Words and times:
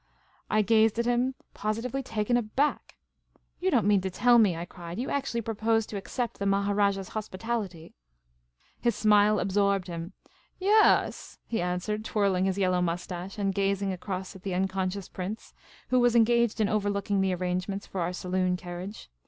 I 0.49 0.63
gazed 0.63 0.97
at 0.97 1.05
him, 1.05 1.35
positively 1.53 2.01
taken 2.01 2.35
aback." 2.35 2.95
You 3.59 3.69
don't 3.69 3.85
mean 3.85 4.01
to 4.01 4.09
tell 4.09 4.39
me," 4.39 4.55
I 4.57 4.65
cried," 4.65 4.97
you 4.99 5.11
actually 5.11 5.41
propose 5.43 5.85
to 5.85 5.95
accept 5.95 6.39
the 6.39 6.47
Maharajah's 6.47 7.09
hospitality?" 7.09 7.93
His 8.81 8.95
smile 8.95 9.39
absorbed 9.39 9.85
him." 9.85 10.13
Yaas," 10.59 11.37
he 11.45 11.61
answered, 11.61 12.03
twirling 12.03 12.45
his 12.45 12.57
yellow 12.57 12.81
moustache, 12.81 13.37
and 13.37 13.53
gazing 13.53 13.93
across 13.93 14.35
at 14.35 14.41
the 14.41 14.55
unconscious 14.55 15.07
prince, 15.07 15.53
who 15.89 15.99
was 15.99 16.15
engaged 16.15 16.59
in 16.59 16.67
overlooking 16.67 17.21
the 17.21 17.35
arrangements 17.35 17.85
for 17.85 18.01
our 18.01 18.11
saloon 18.11 18.57
carriage. 18.57 19.07